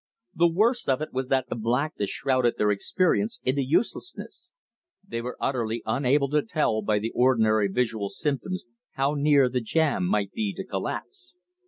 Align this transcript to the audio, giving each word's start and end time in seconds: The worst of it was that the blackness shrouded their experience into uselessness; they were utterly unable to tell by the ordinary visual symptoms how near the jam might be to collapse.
The 0.33 0.47
worst 0.49 0.89
of 0.89 0.99
it 1.03 1.13
was 1.13 1.27
that 1.27 1.47
the 1.47 1.55
blackness 1.55 2.09
shrouded 2.09 2.55
their 2.57 2.71
experience 2.71 3.39
into 3.43 3.63
uselessness; 3.63 4.51
they 5.07 5.21
were 5.21 5.37
utterly 5.39 5.83
unable 5.85 6.27
to 6.29 6.41
tell 6.41 6.81
by 6.81 6.97
the 6.97 7.11
ordinary 7.13 7.67
visual 7.67 8.09
symptoms 8.09 8.65
how 8.93 9.13
near 9.13 9.47
the 9.47 9.61
jam 9.61 10.07
might 10.07 10.31
be 10.31 10.55
to 10.55 10.63
collapse. 10.63 11.35